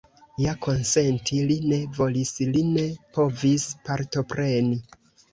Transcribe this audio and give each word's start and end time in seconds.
Ja 0.43 0.51
konsenti 0.65 1.35
li 1.49 1.57
ne 1.73 1.77
volis, 1.97 2.31
li 2.55 2.63
ne 2.69 2.85
povis 3.19 3.67
partopreni. 3.91 4.81